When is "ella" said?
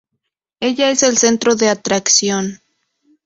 0.61-0.89